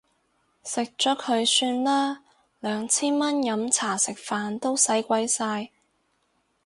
[0.63, 2.23] 食咗佢算啦，
[2.59, 5.69] 兩千蚊飲茶食飯都使鬼晒